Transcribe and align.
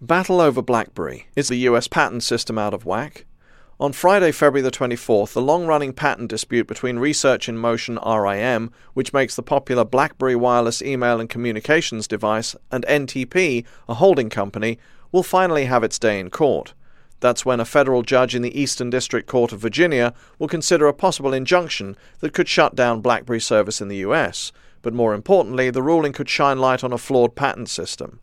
Battle 0.00 0.40
over 0.40 0.62
BlackBerry. 0.62 1.26
Is 1.34 1.48
the 1.48 1.56
US 1.56 1.88
patent 1.88 2.22
system 2.22 2.56
out 2.56 2.72
of 2.72 2.86
whack? 2.86 3.24
On 3.80 3.92
Friday, 3.92 4.30
February 4.30 4.62
the 4.62 4.70
24th, 4.70 5.32
the 5.32 5.42
long 5.42 5.66
running 5.66 5.92
patent 5.92 6.30
dispute 6.30 6.68
between 6.68 7.00
Research 7.00 7.48
in 7.48 7.58
Motion 7.58 7.98
RIM, 8.06 8.70
which 8.94 9.12
makes 9.12 9.34
the 9.34 9.42
popular 9.42 9.84
BlackBerry 9.84 10.36
wireless 10.36 10.80
email 10.82 11.18
and 11.18 11.28
communications 11.28 12.06
device, 12.06 12.54
and 12.70 12.86
NTP, 12.86 13.64
a 13.88 13.94
holding 13.94 14.30
company, 14.30 14.78
will 15.10 15.24
finally 15.24 15.64
have 15.64 15.82
its 15.82 15.98
day 15.98 16.20
in 16.20 16.30
court. 16.30 16.74
That's 17.18 17.44
when 17.44 17.58
a 17.58 17.64
federal 17.64 18.02
judge 18.02 18.36
in 18.36 18.42
the 18.42 18.56
Eastern 18.56 18.90
District 18.90 19.26
Court 19.26 19.50
of 19.50 19.58
Virginia 19.58 20.14
will 20.38 20.46
consider 20.46 20.86
a 20.86 20.94
possible 20.94 21.32
injunction 21.32 21.96
that 22.20 22.32
could 22.32 22.48
shut 22.48 22.76
down 22.76 23.00
BlackBerry 23.00 23.40
service 23.40 23.80
in 23.80 23.88
the 23.88 23.96
US. 23.96 24.52
But 24.80 24.94
more 24.94 25.12
importantly, 25.12 25.70
the 25.70 25.82
ruling 25.82 26.12
could 26.12 26.28
shine 26.28 26.60
light 26.60 26.84
on 26.84 26.92
a 26.92 26.98
flawed 26.98 27.34
patent 27.34 27.68
system. 27.68 28.20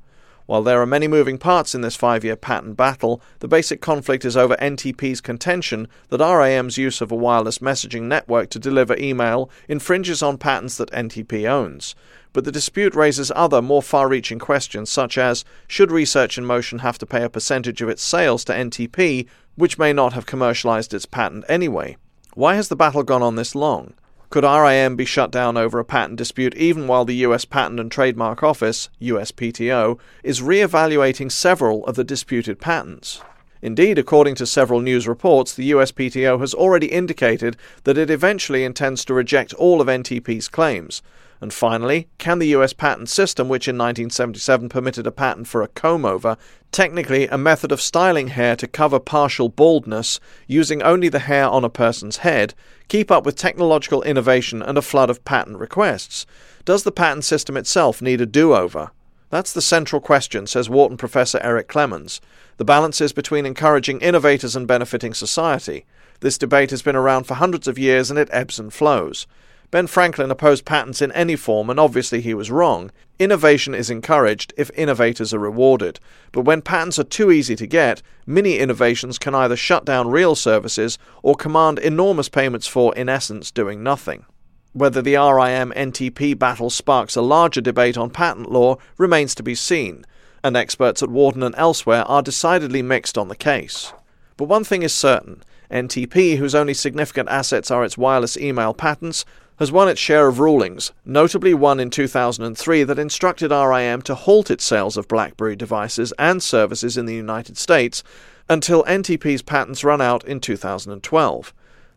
While 0.47 0.61
there 0.61 0.79
are 0.79 0.85
many 0.85 1.07
moving 1.07 1.39
parts 1.39 1.73
in 1.73 1.81
this 1.81 1.95
five 1.95 2.23
year 2.23 2.35
patent 2.35 2.77
battle, 2.77 3.19
the 3.39 3.47
basic 3.47 3.81
conflict 3.81 4.23
is 4.23 4.37
over 4.37 4.55
NTP's 4.57 5.19
contention 5.19 5.87
that 6.09 6.19
RIM's 6.19 6.77
use 6.77 7.01
of 7.01 7.11
a 7.11 7.15
wireless 7.15 7.57
messaging 7.57 8.03
network 8.03 8.51
to 8.51 8.59
deliver 8.59 8.95
email 8.97 9.49
infringes 9.67 10.21
on 10.21 10.37
patents 10.37 10.77
that 10.77 10.91
NTP 10.91 11.49
owns. 11.49 11.95
But 12.31 12.43
the 12.43 12.51
dispute 12.51 12.93
raises 12.93 13.31
other, 13.35 13.61
more 13.61 13.81
far 13.81 14.07
reaching 14.07 14.37
questions, 14.37 14.91
such 14.91 15.17
as 15.17 15.45
should 15.67 15.89
Research 15.89 16.37
in 16.37 16.45
Motion 16.45 16.79
have 16.79 16.99
to 16.99 17.07
pay 17.07 17.23
a 17.23 17.29
percentage 17.29 17.81
of 17.81 17.89
its 17.89 18.03
sales 18.03 18.43
to 18.45 18.53
NTP, 18.53 19.27
which 19.55 19.79
may 19.79 19.93
not 19.93 20.13
have 20.13 20.27
commercialized 20.27 20.93
its 20.93 21.07
patent 21.07 21.45
anyway? 21.49 21.97
Why 22.35 22.55
has 22.55 22.67
the 22.67 22.75
battle 22.75 23.03
gone 23.03 23.23
on 23.23 23.35
this 23.35 23.55
long? 23.55 23.93
Could 24.35 24.43
RIM 24.43 24.97
be 24.97 25.05
shut 25.05 25.31
down 25.31 25.55
over 25.55 25.79
a 25.79 25.85
patent 25.85 26.17
dispute 26.17 26.57
even 26.57 26.87
while 26.87 27.05
the 27.05 27.23
US 27.27 27.45
Patent 27.45 27.79
and 27.79 27.89
Trademark 27.89 28.43
Office, 28.43 28.89
USPTO, 29.01 29.97
is 30.23 30.41
re 30.41 30.59
evaluating 30.59 31.29
several 31.29 31.85
of 31.85 31.95
the 31.95 32.03
disputed 32.03 32.59
patents? 32.59 33.21
Indeed, 33.61 33.97
according 33.97 34.35
to 34.35 34.45
several 34.45 34.81
news 34.81 35.07
reports, 35.07 35.53
the 35.53 35.71
USPTO 35.71 36.41
has 36.41 36.53
already 36.53 36.87
indicated 36.87 37.55
that 37.85 37.97
it 37.97 38.09
eventually 38.09 38.65
intends 38.65 39.05
to 39.05 39.13
reject 39.13 39.53
all 39.53 39.79
of 39.79 39.87
NTP's 39.87 40.49
claims, 40.49 41.01
and 41.41 41.53
finally, 41.53 42.07
can 42.17 42.39
the 42.39 42.47
US 42.55 42.73
patent 42.73 43.09
system, 43.09 43.47
which 43.49 43.67
in 43.67 43.77
1977 43.77 44.69
permitted 44.69 45.05
a 45.05 45.11
patent 45.11 45.47
for 45.47 45.61
a 45.61 45.67
comb 45.67 46.05
over, 46.05 46.37
technically 46.71 47.27
a 47.27 47.37
method 47.37 47.71
of 47.71 47.81
styling 47.81 48.29
hair 48.29 48.55
to 48.55 48.67
cover 48.67 48.99
partial 48.99 49.49
baldness 49.49 50.19
using 50.47 50.81
only 50.81 51.09
the 51.09 51.19
hair 51.19 51.47
on 51.47 51.63
a 51.63 51.69
person's 51.69 52.17
head, 52.17 52.53
keep 52.87 53.11
up 53.11 53.25
with 53.25 53.35
technological 53.35 54.01
innovation 54.03 54.61
and 54.61 54.77
a 54.77 54.81
flood 54.81 55.09
of 55.09 55.25
patent 55.25 55.57
requests? 55.57 56.25
Does 56.63 56.83
the 56.83 56.91
patent 56.91 57.25
system 57.25 57.57
itself 57.57 58.01
need 58.01 58.21
a 58.21 58.25
do 58.25 58.53
over? 58.53 58.91
That's 59.29 59.53
the 59.53 59.61
central 59.61 60.01
question, 60.01 60.47
says 60.47 60.69
Wharton 60.69 60.97
professor 60.97 61.39
Eric 61.43 61.67
Clemons. 61.67 62.21
The 62.57 62.65
balance 62.65 63.01
is 63.01 63.11
between 63.11 63.45
encouraging 63.45 63.99
innovators 63.99 64.55
and 64.55 64.67
benefiting 64.67 65.13
society. 65.13 65.85
This 66.21 66.37
debate 66.37 66.71
has 66.71 66.81
been 66.81 66.95
around 66.95 67.25
for 67.25 67.33
hundreds 67.33 67.67
of 67.67 67.77
years 67.77 68.09
and 68.09 68.17
it 68.17 68.29
ebbs 68.31 68.59
and 68.59 68.73
flows. 68.73 69.27
Ben 69.71 69.87
Franklin 69.87 70.31
opposed 70.31 70.65
patents 70.65 71.01
in 71.01 71.11
any 71.11 71.35
form, 71.35 71.69
and 71.69 71.79
obviously 71.79 72.21
he 72.21 72.33
was 72.33 72.51
wrong. 72.51 72.91
Innovation 73.19 73.73
is 73.73 73.89
encouraged 73.89 74.53
if 74.57 74.71
innovators 74.75 75.33
are 75.33 75.39
rewarded. 75.39 75.99
But 76.31 76.41
when 76.41 76.61
patents 76.61 76.99
are 76.99 77.03
too 77.03 77.31
easy 77.31 77.55
to 77.55 77.67
get, 77.67 78.01
mini 78.25 78.57
innovations 78.57 79.17
can 79.17 79.33
either 79.33 79.55
shut 79.55 79.85
down 79.85 80.09
real 80.11 80.35
services 80.35 80.97
or 81.23 81.35
command 81.35 81.79
enormous 81.79 82.29
payments 82.29 82.67
for, 82.67 82.95
in 82.95 83.09
essence, 83.09 83.51
doing 83.51 83.81
nothing. 83.83 84.25
Whether 84.73 85.01
the 85.01 85.15
RIM 85.15 85.71
NTP 85.71 86.37
battle 86.37 86.69
sparks 86.69 87.15
a 87.15 87.21
larger 87.21 87.61
debate 87.61 87.97
on 87.97 88.09
patent 88.09 88.51
law 88.51 88.77
remains 88.97 89.33
to 89.35 89.43
be 89.43 89.55
seen, 89.55 90.05
and 90.43 90.57
experts 90.57 91.01
at 91.01 91.09
Wharton 91.09 91.43
and 91.43 91.55
elsewhere 91.57 92.03
are 92.03 92.21
decidedly 92.21 92.81
mixed 92.81 93.17
on 93.17 93.29
the 93.29 93.35
case. 93.35 93.93
But 94.37 94.49
one 94.49 94.65
thing 94.65 94.83
is 94.83 94.93
certain 94.93 95.43
NTP, 95.71 96.37
whose 96.37 96.53
only 96.53 96.73
significant 96.73 97.29
assets 97.29 97.71
are 97.71 97.85
its 97.85 97.97
wireless 97.97 98.37
email 98.37 98.73
patents, 98.73 99.25
has 99.57 99.71
won 99.71 99.87
its 99.87 99.99
share 99.99 100.27
of 100.27 100.39
rulings, 100.39 100.91
notably 101.05 101.53
one 101.53 101.79
in 101.79 101.89
2003 101.89 102.83
that 102.83 102.99
instructed 102.99 103.51
RIM 103.51 104.01
to 104.01 104.15
halt 104.15 104.51
its 104.51 104.63
sales 104.63 104.97
of 104.97 105.07
BlackBerry 105.07 105.55
devices 105.55 106.13
and 106.19 106.43
services 106.43 106.97
in 106.97 107.05
the 107.05 107.15
United 107.15 107.57
States 107.57 108.03
until 108.49 108.83
NTP's 108.83 109.41
patents 109.41 109.83
run 109.83 110.01
out 110.01 110.23
in 110.25 110.39
2012. 110.39 111.53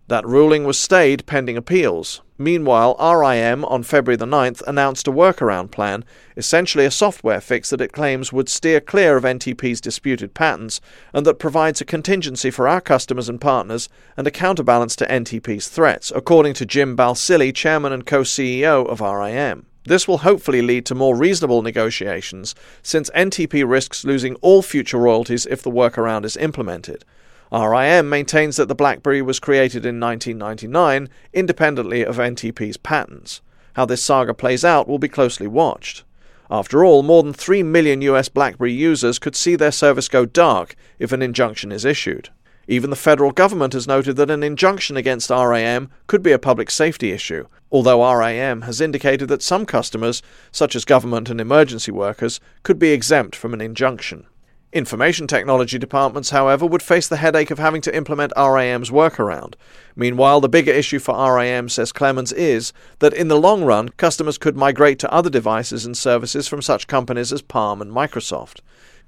That 0.09 0.27
ruling 0.27 0.65
was 0.65 0.79
stayed 0.79 1.27
pending 1.27 1.59
appeals. 1.59 2.23
Meanwhile, 2.39 2.97
RIM 2.99 3.63
on 3.67 3.83
February 3.83 4.17
the 4.17 4.25
9th 4.25 4.63
announced 4.67 5.07
a 5.07 5.13
workaround 5.13 5.71
plan, 5.71 6.03
essentially 6.35 6.87
a 6.87 6.91
software 6.91 7.43
fix 7.43 7.69
that 7.69 7.83
it 7.83 7.93
claims 7.93 8.33
would 8.33 8.49
steer 8.49 8.81
clear 8.81 9.19
of 9.19 9.25
NTP's 9.25 9.83
disputed 9.83 10.33
patents 10.33 10.81
and 11.13 11.27
that 11.27 11.39
provides 11.39 11.83
a 11.83 11.85
contingency 11.85 12.51
for 12.51 12.67
our 12.67 12.81
customers 12.81 13.29
and 13.29 13.39
partners 13.39 13.91
and 14.17 14.27
a 14.27 14.31
counterbalance 14.31 14.97
to 14.97 15.07
NTP's 15.07 15.69
threats, 15.69 16.11
according 16.17 16.55
to 16.55 16.65
Jim 16.65 16.97
Balsillie, 16.97 17.55
chairman 17.55 17.93
and 17.93 18.07
co-CEO 18.07 18.89
of 18.89 19.03
RIM. 19.03 19.67
This 19.85 20.09
will 20.09 20.19
hopefully 20.19 20.63
lead 20.63 20.87
to 20.87 20.95
more 20.95 21.17
reasonable 21.17 21.61
negotiations, 21.61 22.55
since 22.83 23.11
NTP 23.11 23.69
risks 23.69 24.07
losing 24.07 24.37
all 24.37 24.63
future 24.63 24.99
royalties 24.99 25.45
if 25.45 25.63
the 25.63 25.71
workaround 25.71 26.25
is 26.25 26.37
implemented. 26.39 27.05
RIM 27.53 28.09
maintains 28.09 28.57
that 28.57 28.69
the 28.69 28.75
BlackBerry 28.75 29.23
was 29.23 29.41
created 29.41 29.87
in 29.87 29.99
1999 30.01 31.09
independently 31.33 32.05
of 32.05 32.17
NTP's 32.17 32.77
patents. 32.77 33.41
How 33.75 33.85
this 33.85 34.03
saga 34.03 34.35
plays 34.35 34.65
out 34.65 34.89
will 34.89 34.99
be 34.99 35.09
closely 35.09 35.47
watched. 35.47 36.05
After 36.51 36.85
all, 36.85 37.03
more 37.03 37.23
than 37.23 37.33
3 37.33 37.63
million 37.63 38.03
US 38.03 38.29
BlackBerry 38.29 38.73
users 38.73 39.19
could 39.19 39.37
see 39.37 39.57
their 39.57 39.73
service 39.73 40.09
go 40.09 40.27
dark 40.27 40.75
if 40.99 41.13
an 41.13 41.23
injunction 41.23 41.73
is 41.73 41.85
issued. 41.85 42.31
Even 42.67 42.91
the 42.91 42.97
federal 42.97 43.33
government 43.33 43.73
has 43.73 43.89
noted 43.89 44.17
that 44.17 44.31
an 44.31 44.43
injunction 44.43 44.99
against 44.99 45.31
RIM 45.31 45.91
could 46.07 46.23
be 46.23 46.33
a 46.33 46.39
public 46.39 46.71
safety 46.71 47.13
issue, 47.13 47.47
although 47.73 48.05
RIM 48.15 48.63
has 48.63 48.81
indicated 48.81 49.29
that 49.29 49.43
some 49.43 49.65
customers, 49.65 50.23
such 50.53 50.77
as 50.77 50.85
government 50.85 51.31
and 51.31 51.41
emergency 51.41 51.91
workers, 51.91 52.41
could 52.63 52.79
be 52.79 52.91
exempt 52.91 53.35
from 53.35 53.55
an 53.55 53.63
injunction. 53.63 54.27
Information 54.71 55.27
technology 55.27 55.79
departments, 55.79 56.29
however, 56.29 56.67
would 56.67 56.83
face 56.83 57.09
the 57.09 57.17
headache 57.17 57.51
of 57.51 57.59
having 57.59 57.81
to 57.81 57.97
implement 57.97 58.35
RIM's 58.37 58.91
workaround. 58.91 59.55
Meanwhile, 59.97 60.43
the 60.43 60.49
bigger 60.51 60.73
issue 60.73 60.99
for 60.99 61.15
RIM, 61.17 61.71
says 61.71 61.91
Clemons, 61.91 62.35
is 62.35 62.75
that 62.99 63.15
in 63.15 63.29
the 63.29 63.41
long 63.41 63.65
run, 63.65 63.89
customers 63.89 64.37
could 64.37 64.59
migrate 64.59 64.99
to 64.99 65.11
other 65.11 65.31
devices 65.31 65.87
and 65.87 65.97
services 65.97 66.49
from 66.49 66.61
such 66.61 66.87
companies 66.87 67.33
as 67.33 67.41
Palm 67.41 67.81
and 67.81 67.91
Microsoft. 67.91 68.61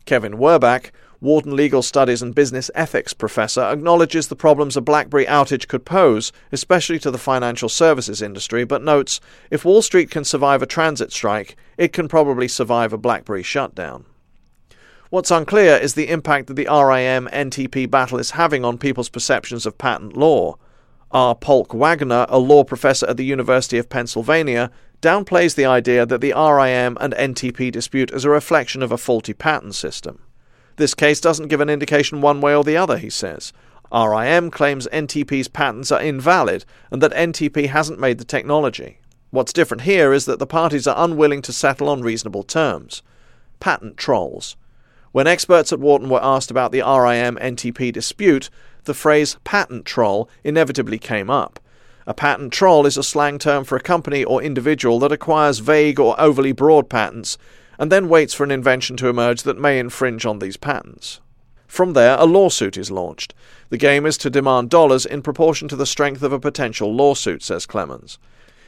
Kevin 0.07 0.39
Werbach, 0.39 0.93
Wharton 1.21 1.55
Legal 1.55 1.83
Studies 1.83 2.23
and 2.23 2.35
Business 2.35 2.71
Ethics 2.75 3.13
professor, 3.13 3.61
acknowledges 3.61 4.29
the 4.29 4.37
problems 4.37 4.79
a 4.79 4.81
BlackBerry 4.81 5.27
outage 5.27 5.69
could 5.69 5.85
pose, 5.85 6.33
especially 6.51 6.99
to 7.01 7.11
the 7.11 7.19
financial 7.19 7.69
services 7.69 8.23
industry, 8.23 8.65
but 8.65 8.83
notes 8.83 9.21
if 9.51 9.67
Wall 9.67 9.83
Street 9.83 10.11
can 10.11 10.25
survive 10.25 10.63
a 10.63 10.67
transit 10.67 11.13
strike, 11.13 11.55
it 11.77 11.93
can 11.93 12.09
probably 12.09 12.49
survive 12.49 12.95
a 12.95 12.99
BlackBerry 12.99 13.43
shutdown. 13.43 14.07
What's 15.11 15.33
unclear 15.33 15.77
is 15.77 15.95
the 15.95 16.09
impact 16.09 16.47
that 16.47 16.55
the 16.55 16.67
RIM 16.67 17.29
NTP 17.33 17.91
battle 17.91 18.21
is 18.21 18.31
having 18.31 18.65
on 18.65 18.79
people's 18.79 19.09
perceptions 19.09 19.67
of 19.67 19.77
patent 19.77 20.17
law. 20.17 20.55
R. 21.11 21.35
Polk 21.35 21.75
Wagner, 21.75 22.27
a 22.29 22.39
law 22.39 22.63
professor 22.63 23.09
at 23.09 23.17
the 23.17 23.25
University 23.25 23.77
of 23.77 23.89
Pennsylvania, 23.89 24.71
downplays 25.03 25.57
the 25.57 25.65
idea 25.65 26.07
that 26.07 26.21
the 26.21 26.33
RIM 26.33 26.97
and 27.01 27.13
NTP 27.15 27.73
dispute 27.73 28.13
is 28.13 28.25
a 28.25 28.31
reflection 28.31 28.85
of 28.85 28.93
a 28.93 28.97
faulty 28.97 29.33
patent 29.33 29.75
system. 29.75 30.23
This 30.77 30.95
case 30.95 31.21
doesn't 31.21 31.49
give 31.49 31.61
an 31.61 31.71
indication 31.71 32.21
one 32.21 32.41
way 32.41 32.55
or 32.55 32.63
the 32.63 32.77
other, 32.77 32.97
he 32.97 33.11
says. 33.11 33.53
RIM 33.93 34.53
claims 34.53 34.87
NTP's 34.93 35.49
patents 35.49 35.91
are 35.91 36.01
invalid 36.01 36.65
and 36.93 37.03
that 37.03 37.11
NTP 37.15 37.67
hasn't 37.67 37.99
made 37.99 38.19
the 38.19 38.25
technology. 38.25 39.01
What's 39.31 39.53
different 39.53 39.81
here 39.81 40.13
is 40.13 40.27
that 40.27 40.39
the 40.39 40.47
parties 40.47 40.87
are 40.87 41.05
unwilling 41.05 41.43
to 41.43 41.53
settle 41.53 41.89
on 41.89 42.01
reasonable 42.01 42.45
terms. 42.45 43.03
Patent 43.59 43.97
trolls. 43.97 44.55
When 45.13 45.27
experts 45.27 45.73
at 45.73 45.81
Wharton 45.81 46.09
were 46.09 46.23
asked 46.23 46.53
about 46.53 46.71
the 46.71 46.83
RIM 46.83 47.37
NTP 47.37 47.93
dispute, 47.93 48.49
the 48.85 48.95
phrase 48.95 49.37
patent 49.43 49.85
troll 49.85 50.31
inevitably 50.45 50.99
came 50.99 51.29
up. 51.29 51.59
A 52.07 52.15
patent 52.15 52.53
troll 52.53 52.87
is 52.87 52.97
a 52.97 53.03
slang 53.03 53.39
term 53.39 53.65
for 53.65 53.77
a 53.77 53.81
company 53.81 54.23
or 54.23 54.41
individual 54.41 55.01
that 55.01 55.11
acquires 55.11 55.59
vague 55.59 55.99
or 55.99 56.19
overly 56.21 56.53
broad 56.53 56.89
patents 56.89 57.39
and 57.77 57.91
then 57.91 58.09
waits 58.09 58.35
for 58.35 58.45
an 58.45 58.53
invention 58.53 58.97
to 58.99 59.09
emerge 59.09 59.43
that 59.43 59.59
may 59.59 59.81
infringe 59.81 60.25
on 60.25 60.39
these 60.39 60.57
patents. 60.57 61.21
From 61.67 61.95
there, 61.95 62.17
a 62.19 62.25
lawsuit 62.25 62.77
is 62.77 62.91
launched. 62.91 63.35
The 63.69 63.79
game 63.79 64.07
is 64.07 64.19
to 64.19 64.31
demand 64.31 64.71
dollars 64.71 65.07
in 65.07 65.23
proportion 65.23 65.67
to 65.69 65.77
the 65.77 65.87
strength 65.87 66.23
of 66.23 66.33
a 66.33 66.39
potential 66.39 66.95
lawsuit, 66.95 67.43
says 67.43 67.67
Clemons. 67.67 68.19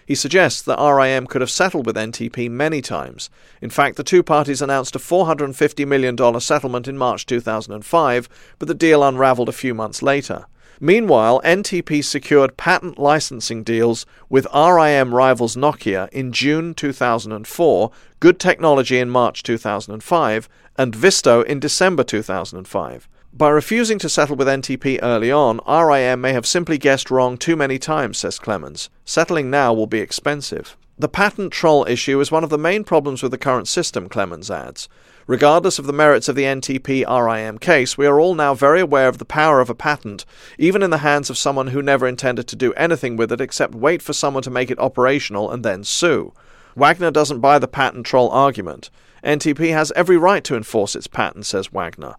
He 0.07 0.15
suggests 0.15 0.63
that 0.63 0.79
RIM 0.79 1.27
could 1.27 1.41
have 1.41 1.51
settled 1.51 1.87
with 1.87 1.97
NTP 1.97 2.51
many 2.51 2.81
times. 2.81 3.31
In 3.61 3.71
fact, 3.71 3.97
the 3.97 4.05
two 4.05 4.23
parties 4.23 4.63
announced 4.63 4.97
a 4.97 4.99
$450 4.99 5.87
million 5.87 6.41
settlement 6.41 6.89
in 6.89 6.99
March 6.99 7.27
2005, 7.27 8.29
but 8.59 8.69
the 8.69 8.75
deal 8.75 9.03
unraveled 9.03 9.49
a 9.49 9.53
few 9.53 9.75
months 9.75 10.03
later. 10.03 10.47
Meanwhile, 10.81 11.41
NTP 11.45 12.03
secured 12.03 12.57
patent 12.57 12.99
licensing 12.99 13.63
deals 13.63 14.05
with 14.29 14.49
RIM 14.53 15.15
rivals 15.15 15.55
Nokia 15.55 16.09
in 16.09 16.33
June 16.33 16.75
2004, 16.75 17.91
Good 18.19 18.41
Technology 18.41 18.99
in 18.99 19.09
March 19.09 19.45
2005, 19.45 20.49
and 20.77 20.95
Visto 20.95 21.43
in 21.43 21.61
December 21.61 22.03
2005. 22.03 23.09
By 23.35 23.49
refusing 23.49 23.99
to 24.01 24.11
settle 24.11 24.37
with 24.37 24.47
NTP 24.47 24.99
early 25.03 25.33
on, 25.33 25.59
RIM 25.67 26.21
may 26.21 26.35
have 26.35 26.47
simply 26.47 26.77
guessed 26.77 27.11
wrong 27.11 27.39
too 27.39 27.57
many 27.57 27.79
times, 27.79 28.19
says 28.19 28.39
Clemons. 28.39 28.91
Settling 29.07 29.51
now 29.51 29.73
will 29.73 29.87
be 29.87 30.01
expensive. 30.01 30.77
The 30.99 31.09
patent 31.09 31.51
troll 31.51 31.87
issue 31.89 32.21
is 32.21 32.31
one 32.31 32.45
of 32.45 32.51
the 32.51 32.59
main 32.59 32.85
problems 32.85 33.23
with 33.23 33.33
the 33.33 33.39
current 33.39 33.69
system, 33.69 34.11
Clemons 34.11 34.51
adds. 34.51 34.87
Regardless 35.27 35.79
of 35.79 35.87
the 35.87 35.95
merits 35.95 36.29
of 36.29 36.37
the 36.37 36.43
NTP 36.43 37.07
RIM 37.09 37.57
case, 37.57 37.97
we 37.97 38.07
are 38.07 38.21
all 38.21 38.35
now 38.35 38.53
very 38.53 38.83
aware 38.83 39.09
of 39.09 39.17
the 39.17 39.25
power 39.25 39.61
of 39.61 39.71
a 39.71 39.75
patent, 39.75 40.27
even 40.59 40.83
in 40.83 40.91
the 40.91 40.99
hands 40.99 41.31
of 41.31 41.39
someone 41.39 41.69
who 41.69 41.81
never 41.81 42.07
intended 42.07 42.47
to 42.49 42.57
do 42.57 42.75
anything 42.75 43.17
with 43.17 43.33
it 43.33 43.41
except 43.41 43.75
wait 43.75 44.03
for 44.03 44.13
someone 44.13 44.43
to 44.43 44.51
make 44.51 44.71
it 44.71 44.79
operational 44.79 45.51
and 45.51 45.65
then 45.65 45.85
sue. 45.85 46.35
Wagner 46.77 47.11
doesn't 47.11 47.41
buy 47.41 47.59
the 47.59 47.67
patent 47.67 48.05
troll 48.05 48.29
argument. 48.29 48.91
NTP 49.25 49.73
has 49.73 49.91
every 49.97 50.19
right 50.19 50.45
to 50.45 50.55
enforce 50.55 50.95
its 50.95 51.07
patent, 51.07 51.47
says 51.47 51.73
Wagner. 51.73 52.15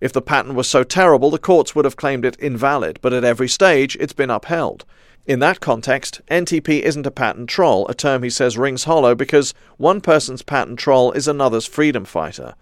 If 0.00 0.12
the 0.12 0.22
patent 0.22 0.54
was 0.54 0.68
so 0.68 0.84
terrible, 0.84 1.30
the 1.30 1.38
courts 1.38 1.74
would 1.74 1.84
have 1.84 1.96
claimed 1.96 2.24
it 2.24 2.36
invalid, 2.38 3.00
but 3.02 3.12
at 3.12 3.24
every 3.24 3.48
stage 3.48 3.96
it's 3.98 4.12
been 4.12 4.30
upheld. 4.30 4.84
In 5.26 5.40
that 5.40 5.60
context, 5.60 6.20
NTP 6.30 6.80
isn't 6.80 7.06
a 7.06 7.10
patent 7.10 7.50
troll, 7.50 7.86
a 7.88 7.94
term 7.94 8.22
he 8.22 8.30
says 8.30 8.56
rings 8.56 8.84
hollow 8.84 9.14
because 9.14 9.52
one 9.76 10.00
person's 10.00 10.42
patent 10.42 10.78
troll 10.78 11.12
is 11.12 11.28
another's 11.28 11.66
freedom 11.66 12.04
fighter. 12.04 12.54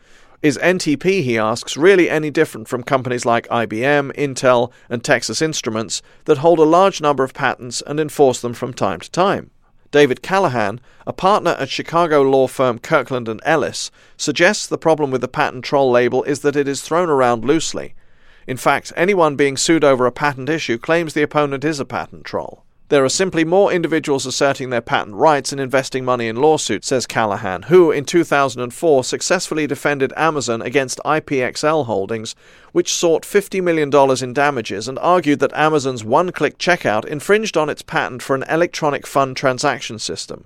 Is 0.42 0.58
NTP, 0.58 1.22
he 1.22 1.38
asks, 1.38 1.76
really 1.76 2.10
any 2.10 2.30
different 2.30 2.68
from 2.68 2.82
companies 2.82 3.24
like 3.24 3.48
IBM, 3.48 4.12
Intel, 4.16 4.72
and 4.88 5.04
Texas 5.04 5.40
Instruments 5.40 6.02
that 6.24 6.38
hold 6.38 6.58
a 6.58 6.64
large 6.64 7.00
number 7.00 7.22
of 7.22 7.34
patents 7.34 7.82
and 7.86 8.00
enforce 8.00 8.40
them 8.40 8.52
from 8.52 8.74
time 8.74 9.00
to 9.00 9.10
time? 9.10 9.50
David 9.90 10.22
Callahan, 10.22 10.80
a 11.06 11.12
partner 11.12 11.52
at 11.52 11.70
Chicago 11.70 12.22
law 12.22 12.46
firm 12.46 12.78
Kirkland 12.78 13.28
and 13.28 13.40
Ellis, 13.44 13.90
suggests 14.16 14.66
the 14.66 14.76
problem 14.76 15.10
with 15.10 15.20
the 15.20 15.28
patent 15.28 15.64
troll 15.64 15.90
label 15.90 16.22
is 16.24 16.40
that 16.40 16.56
it 16.56 16.68
is 16.68 16.82
thrown 16.82 17.08
around 17.08 17.44
loosely. 17.44 17.94
In 18.46 18.56
fact, 18.56 18.92
anyone 18.96 19.36
being 19.36 19.56
sued 19.56 19.84
over 19.84 20.04
a 20.04 20.12
patent 20.12 20.48
issue 20.48 20.78
claims 20.78 21.14
the 21.14 21.22
opponent 21.22 21.64
is 21.64 21.80
a 21.80 21.84
patent 21.84 22.24
troll. 22.24 22.65
There 22.88 23.04
are 23.04 23.08
simply 23.08 23.44
more 23.44 23.72
individuals 23.72 24.26
asserting 24.26 24.70
their 24.70 24.80
patent 24.80 25.16
rights 25.16 25.50
and 25.50 25.60
investing 25.60 26.04
money 26.04 26.28
in 26.28 26.36
lawsuits, 26.36 26.86
says 26.86 27.04
Callahan, 27.04 27.62
who 27.62 27.90
in 27.90 28.04
2004 28.04 29.02
successfully 29.02 29.66
defended 29.66 30.12
Amazon 30.16 30.62
against 30.62 31.00
IPXL 31.04 31.86
Holdings, 31.86 32.36
which 32.70 32.94
sought 32.94 33.24
$50 33.24 33.60
million 33.60 33.90
in 34.22 34.32
damages 34.32 34.86
and 34.86 35.00
argued 35.00 35.40
that 35.40 35.52
Amazon's 35.54 36.04
one 36.04 36.30
click 36.30 36.58
checkout 36.58 37.04
infringed 37.04 37.56
on 37.56 37.68
its 37.68 37.82
patent 37.82 38.22
for 38.22 38.36
an 38.36 38.44
electronic 38.48 39.04
fund 39.04 39.36
transaction 39.36 39.98
system. 39.98 40.44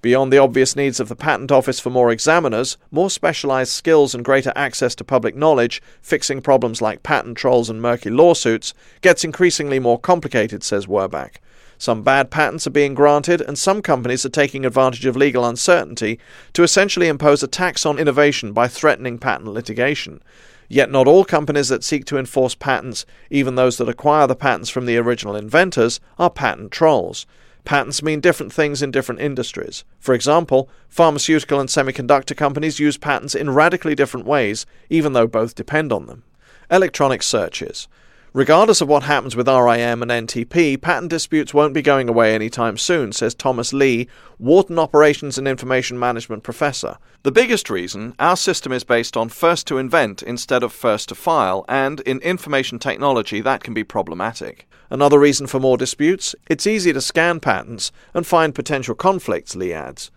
Beyond 0.00 0.32
the 0.32 0.38
obvious 0.38 0.76
needs 0.76 0.98
of 0.98 1.10
the 1.10 1.16
Patent 1.16 1.52
Office 1.52 1.78
for 1.78 1.90
more 1.90 2.10
examiners, 2.10 2.78
more 2.90 3.10
specialized 3.10 3.72
skills 3.72 4.14
and 4.14 4.24
greater 4.24 4.52
access 4.56 4.94
to 4.94 5.04
public 5.04 5.36
knowledge, 5.36 5.82
fixing 6.00 6.40
problems 6.40 6.80
like 6.80 7.02
patent 7.02 7.36
trolls 7.36 7.68
and 7.68 7.82
murky 7.82 8.08
lawsuits, 8.08 8.72
gets 9.02 9.24
increasingly 9.24 9.78
more 9.78 9.98
complicated, 9.98 10.62
says 10.64 10.86
Werbach. 10.86 11.36
Some 11.78 12.02
bad 12.02 12.30
patents 12.30 12.66
are 12.66 12.70
being 12.70 12.94
granted, 12.94 13.40
and 13.40 13.58
some 13.58 13.82
companies 13.82 14.24
are 14.24 14.30
taking 14.30 14.64
advantage 14.64 15.04
of 15.06 15.16
legal 15.16 15.44
uncertainty 15.44 16.18
to 16.54 16.62
essentially 16.62 17.08
impose 17.08 17.42
a 17.42 17.48
tax 17.48 17.84
on 17.84 17.98
innovation 17.98 18.52
by 18.52 18.68
threatening 18.68 19.18
patent 19.18 19.52
litigation. 19.52 20.22
Yet 20.68 20.90
not 20.90 21.06
all 21.06 21.24
companies 21.24 21.68
that 21.68 21.84
seek 21.84 22.04
to 22.06 22.18
enforce 22.18 22.54
patents, 22.54 23.06
even 23.30 23.54
those 23.54 23.76
that 23.76 23.88
acquire 23.88 24.26
the 24.26 24.34
patents 24.34 24.70
from 24.70 24.86
the 24.86 24.96
original 24.96 25.36
inventors, 25.36 26.00
are 26.18 26.30
patent 26.30 26.72
trolls. 26.72 27.26
Patents 27.64 28.02
mean 28.02 28.20
different 28.20 28.52
things 28.52 28.80
in 28.80 28.90
different 28.90 29.20
industries. 29.20 29.84
For 29.98 30.14
example, 30.14 30.68
pharmaceutical 30.88 31.60
and 31.60 31.68
semiconductor 31.68 32.36
companies 32.36 32.80
use 32.80 32.96
patents 32.96 33.34
in 33.34 33.50
radically 33.50 33.94
different 33.94 34.26
ways, 34.26 34.66
even 34.88 35.12
though 35.12 35.26
both 35.26 35.54
depend 35.54 35.92
on 35.92 36.06
them. 36.06 36.22
Electronic 36.70 37.22
searches. 37.22 37.88
Regardless 38.36 38.82
of 38.82 38.88
what 38.88 39.04
happens 39.04 39.34
with 39.34 39.48
RIM 39.48 40.02
and 40.02 40.10
NTP, 40.10 40.78
patent 40.82 41.08
disputes 41.08 41.54
won't 41.54 41.72
be 41.72 41.80
going 41.80 42.06
away 42.06 42.34
anytime 42.34 42.76
soon, 42.76 43.10
says 43.10 43.34
Thomas 43.34 43.72
Lee, 43.72 44.08
Wharton 44.38 44.78
Operations 44.78 45.38
and 45.38 45.48
Information 45.48 45.98
Management 45.98 46.42
professor. 46.42 46.98
The 47.22 47.32
biggest 47.32 47.70
reason 47.70 48.14
our 48.18 48.36
system 48.36 48.72
is 48.72 48.84
based 48.84 49.16
on 49.16 49.30
first 49.30 49.66
to 49.68 49.78
invent 49.78 50.22
instead 50.22 50.62
of 50.62 50.74
first 50.74 51.08
to 51.08 51.14
file, 51.14 51.64
and 51.66 52.00
in 52.00 52.18
information 52.18 52.78
technology 52.78 53.40
that 53.40 53.64
can 53.64 53.72
be 53.72 53.84
problematic. 53.84 54.68
Another 54.90 55.18
reason 55.18 55.46
for 55.46 55.58
more 55.58 55.78
disputes? 55.78 56.34
It's 56.46 56.66
easy 56.66 56.92
to 56.92 57.00
scan 57.00 57.40
patents 57.40 57.90
and 58.12 58.26
find 58.26 58.54
potential 58.54 58.94
conflicts, 58.94 59.56
Lee 59.56 59.72
adds. 59.72 60.10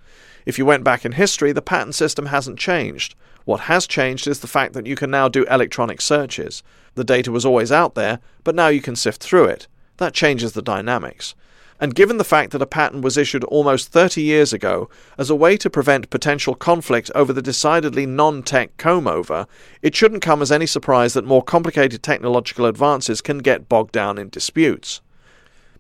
If 0.46 0.58
you 0.58 0.66
went 0.66 0.84
back 0.84 1.06
in 1.06 1.14
history, 1.14 1.54
the 1.54 1.62
patent 1.62 1.96
system 1.96 2.26
hasn't 2.26 2.60
changed. 2.60 3.16
What 3.50 3.62
has 3.62 3.88
changed 3.88 4.28
is 4.28 4.42
the 4.42 4.48
fact 4.48 4.74
that 4.74 4.86
you 4.86 4.96
can 4.96 5.10
now 5.10 5.28
do 5.28 5.44
electronic 5.46 6.02
searches. 6.02 6.62
The 6.94 7.04
data 7.04 7.32
was 7.32 7.48
always 7.48 7.72
out 7.72 7.96
there, 7.96 8.20
but 8.44 8.54
now 8.54 8.68
you 8.68 8.80
can 8.80 8.96
sift 8.96 9.24
through 9.24 9.46
it. 9.46 9.68
That 9.98 10.14
changes 10.14 10.52
the 10.52 10.62
dynamics. 10.62 11.34
And 11.80 11.96
given 11.96 12.18
the 12.18 12.24
fact 12.24 12.52
that 12.52 12.62
a 12.62 12.68
patent 12.68 13.04
was 13.04 13.18
issued 13.18 13.44
almost 13.46 13.92
30 13.92 14.22
years 14.22 14.54
ago 14.54 14.88
as 15.18 15.32
a 15.32 15.36
way 15.36 15.58
to 15.58 15.68
prevent 15.68 16.12
potential 16.12 16.54
conflict 16.54 17.10
over 17.16 17.34
the 17.34 17.42
decidedly 17.42 18.06
non 18.06 18.44
tech 18.44 18.78
comb 18.78 19.08
over, 19.08 19.48
it 19.82 19.96
shouldn't 19.96 20.22
come 20.22 20.44
as 20.44 20.52
any 20.52 20.68
surprise 20.68 21.14
that 21.14 21.26
more 21.26 21.42
complicated 21.42 22.04
technological 22.04 22.68
advances 22.68 23.20
can 23.20 23.40
get 23.40 23.68
bogged 23.68 23.94
down 23.94 24.20
in 24.20 24.30
disputes. 24.30 25.02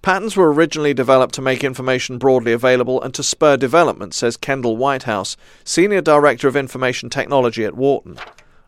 Patents 0.01 0.37
were 0.37 0.53
originally 0.53 0.93
developed 0.93 1.35
to 1.35 1.41
make 1.41 1.61
information 1.61 2.17
broadly 2.17 2.53
available 2.53 3.01
and 3.01 3.13
to 3.13 3.21
spur 3.21 3.57
development, 3.57 4.13
says 4.13 4.37
Kendall 4.37 4.77
Whitehouse, 4.77 5.35
Senior 5.65 5.99
Director 5.99 6.47
of 6.47 6.55
Information 6.55 7.09
Technology 7.09 7.65
at 7.65 7.75
Wharton. 7.75 8.17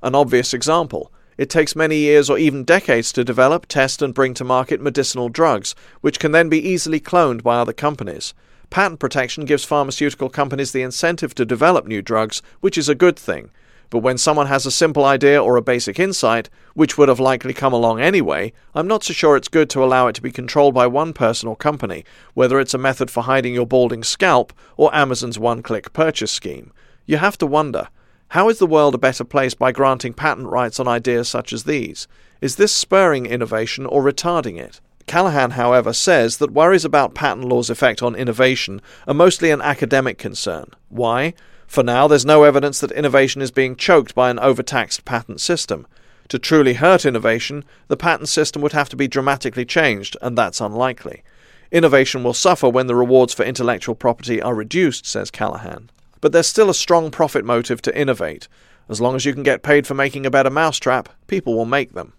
An 0.04 0.14
obvious 0.14 0.54
example 0.54 1.12
it 1.38 1.50
takes 1.50 1.76
many 1.76 1.98
years 1.98 2.30
or 2.30 2.38
even 2.38 2.64
decades 2.64 3.12
to 3.14 3.24
develop, 3.24 3.66
test, 3.66 4.02
and 4.02 4.14
bring 4.14 4.34
to 4.36 4.44
market 4.44 4.82
medicinal 4.82 5.30
drugs, 5.30 5.74
which 6.02 6.20
can 6.20 6.34
then 6.34 6.50
be 6.50 6.60
easily 6.60 7.00
cloned 7.00 7.42
by 7.42 7.56
other 7.56 7.74
companies. 7.74 8.34
Patent 8.70 9.00
protection 9.00 9.46
gives 9.46 9.64
pharmaceutical 9.64 10.30
companies 10.30 10.72
the 10.72 10.84
incentive 10.84 11.34
to 11.36 11.46
develop 11.46 11.88
new 11.88 12.02
drugs, 12.02 12.42
which 12.60 12.78
is 12.78 12.90
a 12.90 12.94
good 12.94 13.18
thing. 13.18 13.50
But 13.92 14.00
when 14.00 14.18
someone 14.18 14.48
has 14.48 14.66
a 14.66 14.72
simple 14.72 15.04
idea 15.04 15.44
or 15.44 15.58
a 15.58 15.62
basic 15.62 16.00
insight, 16.00 16.50
which 16.74 16.98
would 16.98 17.10
have 17.10 17.20
likely 17.20 17.54
come 17.54 17.74
along 17.74 18.00
anyway, 18.00 18.54
I'm 18.74 18.88
not 18.88 19.04
so 19.04 19.12
sure 19.12 19.36
it's 19.36 19.50
good 19.50 19.70
to 19.72 19.84
allow 19.84 20.08
it 20.08 20.16
to 20.16 20.22
be 20.22 20.32
controlled 20.32 20.74
by 20.74 20.88
one 20.88 21.12
person 21.12 21.50
or 21.50 21.58
company, 21.58 22.06
whether 22.34 22.60
it's 22.62 22.74
a 22.74 22.80
method 22.80 23.12
for 23.12 23.24
hiding 23.24 23.54
your 23.54 23.68
balding 23.68 24.04
scalp 24.04 24.54
or 24.78 24.96
Amazon's 24.96 25.38
one 25.38 25.62
click 25.62 25.92
purchase 25.92 26.32
scheme. 26.32 26.72
You 27.06 27.18
have 27.18 27.38
to 27.40 27.46
wonder 27.46 27.90
how 28.30 28.48
is 28.48 28.60
the 28.60 28.66
world 28.66 28.96
a 28.96 28.98
better 28.98 29.26
place 29.26 29.54
by 29.54 29.74
granting 29.74 30.14
patent 30.14 30.48
rights 30.48 30.80
on 30.80 30.88
ideas 30.88 31.28
such 31.28 31.52
as 31.52 31.66
these? 31.66 32.08
Is 32.40 32.56
this 32.56 32.72
spurring 32.72 33.26
innovation 33.26 33.86
or 33.86 34.02
retarding 34.02 34.58
it? 34.58 34.80
Callahan, 35.06 35.52
however, 35.52 35.92
says 35.92 36.38
that 36.38 36.52
worries 36.54 36.86
about 36.86 37.14
patent 37.14 37.50
law's 37.50 37.70
effect 37.70 38.02
on 38.02 38.16
innovation 38.16 38.82
are 39.06 39.14
mostly 39.14 39.52
an 39.52 39.62
academic 39.62 40.18
concern. 40.18 40.68
Why? 40.88 41.34
For 41.72 41.84
now, 41.84 42.08
there's 42.08 42.26
no 42.26 42.44
evidence 42.44 42.80
that 42.82 42.92
innovation 42.92 43.42
is 43.42 43.50
being 43.50 43.76
choked 43.76 44.14
by 44.14 44.30
an 44.30 44.40
overtaxed 44.40 45.06
patent 45.06 45.40
system. 45.40 45.88
To 46.28 46.38
truly 46.38 46.76
hurt 46.76 47.06
innovation, 47.06 47.64
the 47.88 47.98
patent 47.98 48.30
system 48.30 48.62
would 48.62 48.74
have 48.74 48.90
to 48.90 48.96
be 48.96 49.08
dramatically 49.08 49.66
changed, 49.66 50.18
and 50.22 50.38
that's 50.38 50.62
unlikely. 50.62 51.24
Innovation 51.72 52.24
will 52.24 52.34
suffer 52.34 52.70
when 52.70 52.88
the 52.88 52.96
rewards 52.96 53.34
for 53.34 53.46
intellectual 53.46 53.96
property 53.96 54.42
are 54.42 54.54
reduced, 54.54 55.06
says 55.06 55.32
Callahan 55.32 55.90
but 56.22 56.32
there's 56.32 56.48
still 56.48 56.70
a 56.70 56.76
strong 56.76 57.12
profit 57.12 57.44
motive 57.44 57.82
to 57.82 58.00
innovate. 58.00 58.48
As 58.88 59.02
long 59.02 59.16
as 59.16 59.26
you 59.26 59.34
can 59.34 59.44
get 59.44 59.64
paid 59.64 59.86
for 59.86 59.96
making 59.96 60.26
a 60.26 60.32
better 60.32 60.50
mousetrap, 60.50 61.10
people 61.28 61.56
will 61.56 61.66
make 61.66 61.94
them. 61.94 62.14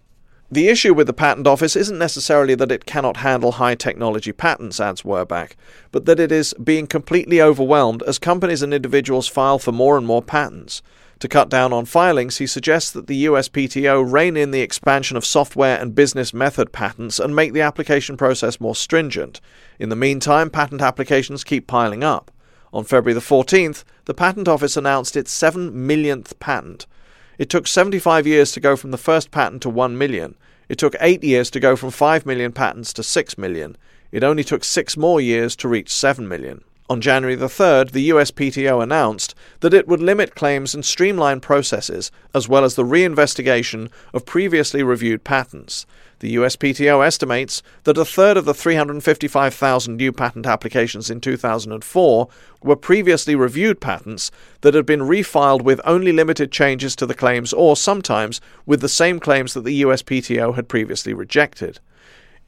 The 0.51 0.67
issue 0.67 0.93
with 0.93 1.07
the 1.07 1.13
Patent 1.13 1.47
Office 1.47 1.75
isn't 1.75 1.97
necessarily 1.97 2.53
that 2.55 2.71
it 2.71 2.85
cannot 2.85 3.17
handle 3.17 3.53
high 3.53 3.75
technology 3.75 4.31
patents, 4.31 4.79
adds 4.79 5.01
Werbach, 5.01 5.53
but 5.91 6.05
that 6.05 6.19
it 6.19 6.31
is 6.31 6.53
being 6.63 6.85
completely 6.85 7.41
overwhelmed 7.41 8.03
as 8.03 8.19
companies 8.19 8.61
and 8.61 8.73
individuals 8.73 9.27
file 9.27 9.57
for 9.57 9.71
more 9.71 9.97
and 9.97 10.05
more 10.05 10.21
patents. 10.21 10.83
To 11.19 11.27
cut 11.27 11.49
down 11.49 11.71
on 11.71 11.85
filings, 11.85 12.37
he 12.37 12.45
suggests 12.45 12.91
that 12.91 13.07
the 13.07 13.25
USPTO 13.25 14.11
rein 14.11 14.35
in 14.35 14.51
the 14.51 14.61
expansion 14.61 15.15
of 15.15 15.25
software 15.25 15.79
and 15.79 15.95
business 15.95 16.33
method 16.33 16.73
patents 16.73 17.17
and 17.17 17.35
make 17.35 17.53
the 17.53 17.61
application 17.61 18.17
process 18.17 18.59
more 18.59 18.75
stringent. 18.75 19.39
In 19.79 19.89
the 19.89 19.95
meantime, 19.95 20.49
patent 20.49 20.81
applications 20.81 21.45
keep 21.45 21.65
piling 21.65 22.03
up. 22.03 22.29
On 22.73 22.83
February 22.83 23.13
the 23.13 23.21
14th, 23.21 23.85
the 24.05 24.13
Patent 24.13 24.47
Office 24.47 24.75
announced 24.75 25.15
its 25.15 25.31
7 25.31 25.87
millionth 25.87 26.37
patent. 26.39 26.87
It 27.37 27.49
took 27.49 27.67
75 27.67 28.27
years 28.27 28.51
to 28.51 28.59
go 28.59 28.75
from 28.75 28.91
the 28.91 28.97
first 28.97 29.31
patent 29.31 29.61
to 29.63 29.69
1 29.69 29.97
million. 29.97 30.35
It 30.69 30.77
took 30.77 30.95
8 30.99 31.23
years 31.23 31.49
to 31.51 31.59
go 31.59 31.75
from 31.75 31.91
5 31.91 32.25
million 32.25 32.51
patents 32.51 32.93
to 32.93 33.03
6 33.03 33.37
million. 33.37 33.75
It 34.11 34.23
only 34.23 34.43
took 34.43 34.63
6 34.63 34.97
more 34.97 35.19
years 35.19 35.55
to 35.57 35.67
reach 35.67 35.91
7 35.91 36.27
million. 36.27 36.63
On 36.89 36.99
January 36.99 37.35
the 37.35 37.47
3rd, 37.47 37.91
the 37.91 38.09
USPTO 38.09 38.83
announced 38.83 39.33
that 39.61 39.73
it 39.73 39.87
would 39.87 40.01
limit 40.01 40.35
claims 40.35 40.75
and 40.75 40.83
streamline 40.83 41.39
processes, 41.39 42.11
as 42.35 42.49
well 42.49 42.65
as 42.65 42.75
the 42.75 42.83
reinvestigation 42.83 43.89
of 44.13 44.25
previously 44.25 44.83
reviewed 44.83 45.23
patents. 45.23 45.85
The 46.19 46.35
USPTO 46.35 47.05
estimates 47.05 47.63
that 47.85 47.97
a 47.97 48.03
third 48.03 48.35
of 48.35 48.43
the 48.43 48.53
355,000 48.53 49.95
new 49.95 50.11
patent 50.11 50.45
applications 50.45 51.09
in 51.09 51.21
2004 51.21 52.27
were 52.61 52.75
previously 52.75 53.35
reviewed 53.35 53.79
patents 53.79 54.29
that 54.61 54.73
had 54.73 54.85
been 54.85 55.01
refiled 55.01 55.61
with 55.61 55.79
only 55.85 56.11
limited 56.11 56.51
changes 56.51 56.95
to 56.97 57.05
the 57.05 57.13
claims 57.13 57.53
or 57.53 57.77
sometimes 57.77 58.41
with 58.65 58.81
the 58.81 58.89
same 58.89 59.19
claims 59.21 59.53
that 59.53 59.63
the 59.63 59.83
USPTO 59.83 60.55
had 60.55 60.67
previously 60.67 61.13
rejected. 61.13 61.79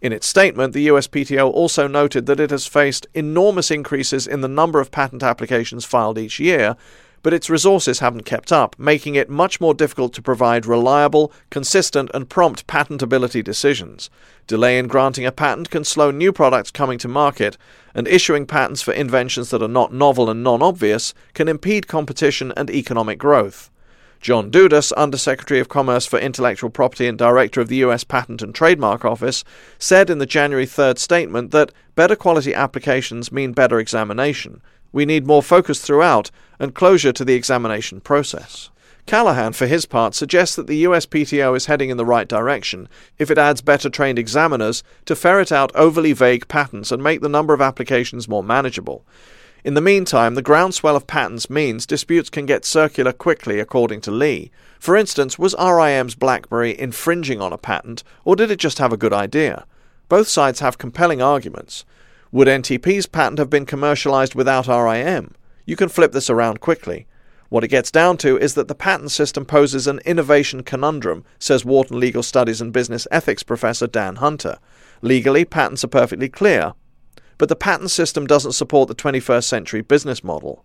In 0.05 0.13
its 0.13 0.27
statement, 0.27 0.73
the 0.73 0.89
USPTO 0.89 1.51
also 1.51 1.87
noted 1.87 2.27
that 2.27 2.39
it 2.39 2.51
has 2.51 2.67
faced 2.67 3.07
enormous 3.15 3.71
increases 3.71 4.27
in 4.27 4.41
the 4.41 4.47
number 4.47 4.79
of 4.79 4.91
patent 4.91 5.23
applications 5.23 5.83
filed 5.83 6.19
each 6.19 6.39
year, 6.39 6.75
but 7.23 7.33
its 7.33 7.49
resources 7.49 8.01
haven't 8.01 8.23
kept 8.23 8.51
up, 8.51 8.75
making 8.77 9.15
it 9.15 9.31
much 9.31 9.59
more 9.59 9.73
difficult 9.73 10.13
to 10.13 10.21
provide 10.21 10.67
reliable, 10.67 11.33
consistent, 11.49 12.11
and 12.13 12.29
prompt 12.29 12.67
patentability 12.67 13.43
decisions. 13.43 14.11
Delay 14.45 14.77
in 14.77 14.85
granting 14.85 15.25
a 15.25 15.31
patent 15.31 15.71
can 15.71 15.83
slow 15.83 16.11
new 16.11 16.31
products 16.31 16.69
coming 16.69 16.99
to 16.99 17.07
market, 17.07 17.57
and 17.95 18.07
issuing 18.07 18.45
patents 18.45 18.83
for 18.83 18.93
inventions 18.93 19.49
that 19.49 19.63
are 19.63 19.67
not 19.67 19.91
novel 19.91 20.29
and 20.29 20.43
non 20.43 20.61
obvious 20.61 21.15
can 21.33 21.47
impede 21.47 21.87
competition 21.87 22.53
and 22.55 22.69
economic 22.69 23.17
growth. 23.17 23.71
John 24.25 24.49
Dudas, 24.49 24.91
Undersecretary 24.93 25.59
of 25.59 25.69
Commerce 25.69 26.07
for 26.07 26.17
Intellectual 26.17 26.71
Property 26.71 27.05
and 27.05 27.15
Director 27.15 27.61
of 27.61 27.67
the 27.67 27.75
U.S. 27.75 28.03
Patent 28.03 28.41
and 28.41 28.55
Trademark 28.55 29.05
Office, 29.05 29.43
said 29.77 30.09
in 30.09 30.17
the 30.17 30.25
January 30.25 30.65
3rd 30.65 30.97
statement 30.97 31.51
that 31.51 31.71
better 31.93 32.15
quality 32.15 32.51
applications 32.51 33.31
mean 33.31 33.51
better 33.51 33.77
examination. 33.77 34.63
We 34.91 35.05
need 35.05 35.27
more 35.27 35.43
focus 35.43 35.79
throughout 35.79 36.31
and 36.57 36.73
closure 36.73 37.13
to 37.13 37.23
the 37.23 37.35
examination 37.35 38.01
process. 38.01 38.71
Callahan, 39.05 39.53
for 39.53 39.67
his 39.67 39.85
part, 39.85 40.15
suggests 40.15 40.55
that 40.55 40.65
the 40.65 40.85
USPTO 40.85 41.55
is 41.55 41.67
heading 41.67 41.91
in 41.91 41.97
the 41.97 42.03
right 42.03 42.27
direction 42.27 42.89
if 43.19 43.29
it 43.29 43.37
adds 43.37 43.61
better 43.61 43.91
trained 43.91 44.17
examiners 44.17 44.81
to 45.05 45.15
ferret 45.15 45.51
out 45.51 45.71
overly 45.75 46.13
vague 46.13 46.47
patents 46.47 46.91
and 46.91 47.03
make 47.03 47.21
the 47.21 47.29
number 47.29 47.53
of 47.53 47.61
applications 47.61 48.27
more 48.27 48.41
manageable. 48.41 49.05
In 49.65 49.73
the 49.73 49.81
meantime, 49.81 50.35
the 50.35 50.43
groundswell 50.43 50.95
of 50.95 51.07
patents 51.07 51.49
means 51.49 51.87
disputes 51.87 52.29
can 52.29 52.45
get 52.45 52.65
circular 52.65 53.11
quickly, 53.11 53.59
according 53.59 53.99
to 54.01 54.11
Lee. 54.11 54.51
For 54.77 54.95
instance, 54.95 55.39
was 55.39 55.55
RIM's 55.59 56.13
BlackBerry 56.13 56.79
infringing 56.79 57.41
on 57.41 57.51
a 57.51 57.57
patent, 57.57 58.03
or 58.23 58.35
did 58.35 58.51
it 58.51 58.59
just 58.59 58.77
have 58.77 58.93
a 58.93 58.97
good 58.97 59.11
idea? 59.11 59.65
Both 60.07 60.27
sides 60.27 60.59
have 60.59 60.77
compelling 60.77 61.19
arguments. 61.19 61.83
Would 62.31 62.47
NTP's 62.47 63.07
patent 63.07 63.39
have 63.39 63.49
been 63.49 63.65
commercialized 63.65 64.35
without 64.35 64.67
RIM? 64.67 65.33
You 65.65 65.75
can 65.75 65.89
flip 65.89 66.11
this 66.11 66.29
around 66.29 66.59
quickly. 66.59 67.07
What 67.49 67.63
it 67.63 67.69
gets 67.69 67.89
down 67.89 68.17
to 68.17 68.37
is 68.37 68.53
that 68.53 68.67
the 68.67 68.75
patent 68.75 69.09
system 69.09 69.45
poses 69.45 69.87
an 69.87 69.97
innovation 70.05 70.61
conundrum, 70.61 71.25
says 71.39 71.65
Wharton 71.65 71.99
Legal 71.99 72.21
Studies 72.21 72.61
and 72.61 72.71
Business 72.71 73.07
Ethics 73.09 73.41
professor 73.41 73.87
Dan 73.87 74.17
Hunter. 74.17 74.59
Legally, 75.01 75.43
patents 75.43 75.83
are 75.83 75.87
perfectly 75.87 76.29
clear 76.29 76.75
but 77.37 77.49
the 77.49 77.55
patent 77.55 77.91
system 77.91 78.25
doesn't 78.27 78.53
support 78.53 78.87
the 78.87 78.95
21st 78.95 79.43
century 79.43 79.81
business 79.81 80.23
model. 80.23 80.63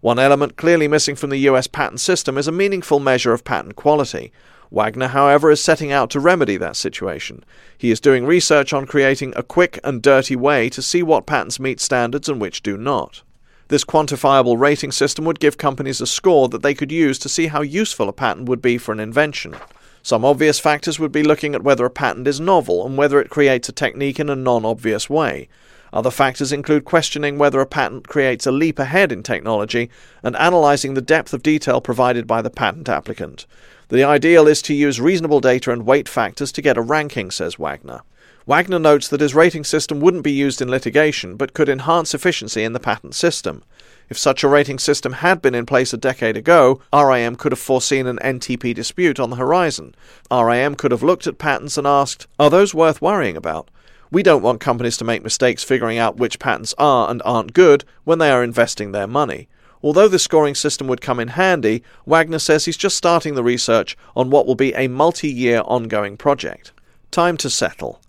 One 0.00 0.18
element 0.18 0.56
clearly 0.56 0.86
missing 0.86 1.16
from 1.16 1.30
the 1.30 1.48
US 1.48 1.66
patent 1.66 2.00
system 2.00 2.36
is 2.36 2.46
a 2.46 2.52
meaningful 2.52 3.00
measure 3.00 3.32
of 3.32 3.44
patent 3.44 3.74
quality. 3.74 4.32
Wagner, 4.70 5.08
however, 5.08 5.50
is 5.50 5.62
setting 5.62 5.92
out 5.92 6.10
to 6.10 6.20
remedy 6.20 6.56
that 6.56 6.76
situation. 6.76 7.44
He 7.78 7.90
is 7.90 8.00
doing 8.00 8.26
research 8.26 8.72
on 8.72 8.86
creating 8.86 9.32
a 9.36 9.42
quick 9.42 9.78
and 9.84 10.02
dirty 10.02 10.36
way 10.36 10.68
to 10.70 10.82
see 10.82 11.02
what 11.02 11.26
patents 11.26 11.60
meet 11.60 11.80
standards 11.80 12.28
and 12.28 12.40
which 12.40 12.62
do 12.62 12.76
not. 12.76 13.22
This 13.68 13.84
quantifiable 13.84 14.58
rating 14.58 14.92
system 14.92 15.24
would 15.24 15.40
give 15.40 15.56
companies 15.56 16.00
a 16.00 16.06
score 16.06 16.48
that 16.48 16.62
they 16.62 16.74
could 16.74 16.92
use 16.92 17.18
to 17.20 17.28
see 17.28 17.46
how 17.46 17.62
useful 17.62 18.08
a 18.08 18.12
patent 18.12 18.48
would 18.48 18.60
be 18.60 18.76
for 18.76 18.92
an 18.92 19.00
invention. 19.00 19.56
Some 20.02 20.22
obvious 20.22 20.60
factors 20.60 20.98
would 20.98 21.12
be 21.12 21.22
looking 21.22 21.54
at 21.54 21.62
whether 21.62 21.86
a 21.86 21.90
patent 21.90 22.28
is 22.28 22.40
novel 22.40 22.84
and 22.84 22.98
whether 22.98 23.20
it 23.20 23.30
creates 23.30 23.70
a 23.70 23.72
technique 23.72 24.20
in 24.20 24.28
a 24.28 24.36
non 24.36 24.66
obvious 24.66 25.08
way. 25.08 25.48
Other 25.94 26.10
factors 26.10 26.52
include 26.52 26.84
questioning 26.84 27.38
whether 27.38 27.60
a 27.60 27.66
patent 27.66 28.08
creates 28.08 28.46
a 28.46 28.50
leap 28.50 28.80
ahead 28.80 29.12
in 29.12 29.22
technology 29.22 29.88
and 30.24 30.34
analyzing 30.34 30.94
the 30.94 31.00
depth 31.00 31.32
of 31.32 31.40
detail 31.40 31.80
provided 31.80 32.26
by 32.26 32.42
the 32.42 32.50
patent 32.50 32.88
applicant. 32.88 33.46
The 33.90 34.02
ideal 34.02 34.48
is 34.48 34.60
to 34.62 34.74
use 34.74 35.00
reasonable 35.00 35.38
data 35.38 35.70
and 35.70 35.86
weight 35.86 36.08
factors 36.08 36.50
to 36.50 36.62
get 36.62 36.76
a 36.76 36.82
ranking, 36.82 37.30
says 37.30 37.60
Wagner. 37.60 38.00
Wagner 38.44 38.80
notes 38.80 39.06
that 39.06 39.20
his 39.20 39.36
rating 39.36 39.62
system 39.62 40.00
wouldn't 40.00 40.24
be 40.24 40.32
used 40.32 40.60
in 40.60 40.68
litigation, 40.68 41.36
but 41.36 41.54
could 41.54 41.68
enhance 41.68 42.12
efficiency 42.12 42.64
in 42.64 42.72
the 42.72 42.80
patent 42.80 43.14
system. 43.14 43.62
If 44.10 44.18
such 44.18 44.42
a 44.42 44.48
rating 44.48 44.80
system 44.80 45.12
had 45.12 45.40
been 45.40 45.54
in 45.54 45.64
place 45.64 45.92
a 45.92 45.96
decade 45.96 46.36
ago, 46.36 46.82
RIM 46.92 47.36
could 47.36 47.52
have 47.52 47.60
foreseen 47.60 48.08
an 48.08 48.18
NTP 48.18 48.74
dispute 48.74 49.20
on 49.20 49.30
the 49.30 49.36
horizon. 49.36 49.94
RIM 50.28 50.74
could 50.74 50.90
have 50.90 51.04
looked 51.04 51.28
at 51.28 51.38
patents 51.38 51.78
and 51.78 51.86
asked, 51.86 52.26
Are 52.40 52.50
those 52.50 52.74
worth 52.74 53.00
worrying 53.00 53.36
about? 53.36 53.70
We 54.14 54.22
don't 54.22 54.44
want 54.44 54.60
companies 54.60 54.96
to 54.98 55.04
make 55.04 55.24
mistakes 55.24 55.64
figuring 55.64 55.98
out 55.98 56.18
which 56.18 56.38
patents 56.38 56.72
are 56.78 57.10
and 57.10 57.20
aren't 57.24 57.52
good 57.52 57.84
when 58.04 58.20
they 58.20 58.30
are 58.30 58.44
investing 58.44 58.92
their 58.92 59.08
money. 59.08 59.48
Although 59.82 60.06
the 60.06 60.20
scoring 60.20 60.54
system 60.54 60.86
would 60.86 61.00
come 61.00 61.18
in 61.18 61.26
handy, 61.26 61.82
Wagner 62.06 62.38
says 62.38 62.64
he's 62.64 62.76
just 62.76 62.96
starting 62.96 63.34
the 63.34 63.42
research 63.42 63.96
on 64.14 64.30
what 64.30 64.46
will 64.46 64.54
be 64.54 64.72
a 64.74 64.86
multi 64.86 65.28
year 65.28 65.62
ongoing 65.64 66.16
project. 66.16 66.70
Time 67.10 67.36
to 67.38 67.50
settle. 67.50 68.00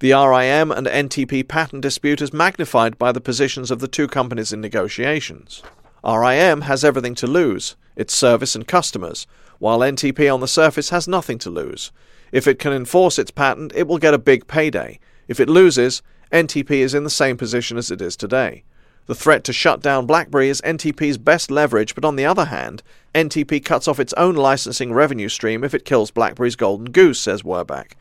The 0.00 0.12
RIM 0.12 0.70
and 0.70 0.86
NTP 0.86 1.48
patent 1.48 1.80
dispute 1.80 2.20
is 2.20 2.34
magnified 2.34 2.98
by 2.98 3.10
the 3.10 3.18
positions 3.18 3.70
of 3.70 3.78
the 3.78 3.88
two 3.88 4.08
companies 4.08 4.52
in 4.52 4.60
negotiations. 4.60 5.62
RIM 6.04 6.60
has 6.60 6.84
everything 6.84 7.14
to 7.14 7.26
lose 7.26 7.74
its 7.96 8.14
service 8.14 8.54
and 8.54 8.68
customers, 8.68 9.26
while 9.58 9.78
NTP 9.78 10.30
on 10.30 10.40
the 10.40 10.46
surface 10.46 10.90
has 10.90 11.08
nothing 11.08 11.38
to 11.38 11.48
lose. 11.48 11.90
If 12.32 12.46
it 12.46 12.58
can 12.58 12.74
enforce 12.74 13.18
its 13.18 13.30
patent, 13.30 13.72
it 13.74 13.88
will 13.88 13.96
get 13.96 14.12
a 14.12 14.18
big 14.18 14.46
payday. 14.46 15.00
If 15.28 15.40
it 15.40 15.48
loses, 15.48 16.02
NTP 16.32 16.70
is 16.70 16.94
in 16.94 17.04
the 17.04 17.10
same 17.10 17.36
position 17.36 17.76
as 17.76 17.90
it 17.90 18.00
is 18.00 18.16
today. 18.16 18.64
The 19.06 19.14
threat 19.14 19.42
to 19.44 19.52
shut 19.52 19.82
down 19.82 20.06
BlackBerry 20.06 20.48
is 20.48 20.60
NTP's 20.60 21.18
best 21.18 21.50
leverage, 21.50 21.94
but 21.94 22.04
on 22.04 22.16
the 22.16 22.24
other 22.24 22.46
hand, 22.46 22.82
NTP 23.14 23.64
cuts 23.64 23.88
off 23.88 23.98
its 23.98 24.12
own 24.14 24.36
licensing 24.36 24.92
revenue 24.92 25.28
stream 25.28 25.64
if 25.64 25.74
it 25.74 25.84
kills 25.84 26.12
BlackBerry's 26.12 26.56
golden 26.56 26.92
goose, 26.92 27.20
says 27.20 27.42
Werbach. 27.42 27.92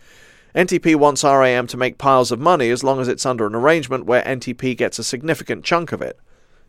NTP 0.53 0.95
wants 0.97 1.23
RIM 1.23 1.65
to 1.67 1.77
make 1.77 1.97
piles 1.97 2.31
of 2.31 2.39
money 2.39 2.69
as 2.69 2.83
long 2.83 2.99
as 2.99 3.07
it's 3.07 3.25
under 3.25 3.47
an 3.47 3.55
arrangement 3.55 4.05
where 4.05 4.21
NTP 4.23 4.77
gets 4.77 4.99
a 4.99 5.03
significant 5.03 5.63
chunk 5.63 5.91
of 5.91 6.01
it. 6.01 6.19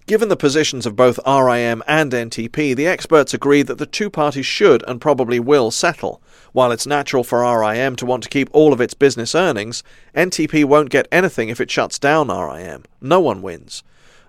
Given 0.06 0.28
the 0.28 0.36
positions 0.36 0.86
of 0.86 0.96
both 0.96 1.18
RIM 1.26 1.82
and 1.86 2.10
NTP, 2.10 2.74
the 2.74 2.86
experts 2.86 3.34
agree 3.34 3.62
that 3.62 3.78
the 3.78 3.86
two 3.86 4.08
parties 4.08 4.46
should 4.46 4.82
and 4.88 5.00
probably 5.00 5.40
will 5.40 5.70
settle. 5.70 6.22
While 6.52 6.70
it's 6.70 6.86
natural 6.86 7.24
for 7.24 7.40
RIM 7.40 7.96
to 7.96 8.06
want 8.06 8.22
to 8.24 8.28
keep 8.28 8.50
all 8.52 8.74
of 8.74 8.80
its 8.80 8.92
business 8.92 9.34
earnings, 9.34 9.82
NTP 10.14 10.66
won't 10.66 10.90
get 10.90 11.08
anything 11.10 11.48
if 11.48 11.60
it 11.60 11.70
shuts 11.70 11.98
down 11.98 12.28
RIM. 12.28 12.84
No 13.00 13.20
one 13.20 13.40
wins. 13.40 13.82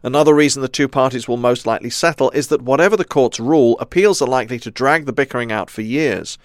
Another 0.04 0.34
reason 0.34 0.62
the 0.62 0.70
two 0.70 0.88
parties 0.88 1.28
will 1.28 1.38
most 1.38 1.66
likely 1.66 1.90
settle 1.90 2.30
is 2.32 2.48
that 2.48 2.62
whatever 2.62 2.96
the 2.96 3.06
courts 3.06 3.40
rule, 3.40 3.78
appeals 3.80 4.22
are 4.22 4.28
likely 4.28 4.58
to 4.60 4.72
drag 4.72 5.06
the 5.06 5.14
bickering 5.14 5.52
out 5.52 5.70
for 5.70 5.82
years. 5.82 6.38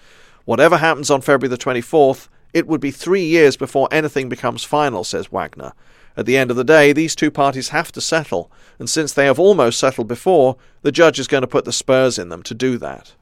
Whatever 0.43 0.77
happens 0.77 1.09
on 1.09 1.21
February 1.21 1.49
the 1.49 1.57
24th, 1.57 2.27
it 2.53 2.67
would 2.67 2.81
be 2.81 2.91
three 2.91 3.23
years 3.23 3.55
before 3.55 3.87
anything 3.91 4.27
becomes 4.27 4.63
final, 4.63 5.03
says 5.03 5.31
Wagner. 5.31 5.73
At 6.17 6.25
the 6.25 6.35
end 6.35 6.51
of 6.51 6.57
the 6.57 6.63
day, 6.65 6.91
these 6.91 7.15
two 7.15 7.31
parties 7.31 7.69
have 7.69 7.91
to 7.93 8.01
settle, 8.01 8.51
and 8.79 8.89
since 8.89 9.13
they 9.13 9.25
have 9.25 9.39
almost 9.39 9.79
settled 9.79 10.09
before, 10.09 10.57
the 10.81 10.91
judge 10.91 11.19
is 11.19 11.27
going 11.27 11.41
to 11.41 11.47
put 11.47 11.63
the 11.63 11.71
spurs 11.71 12.19
in 12.19 12.27
them 12.29 12.43
to 12.43 12.53
do 12.53 12.77
that. 12.79 13.13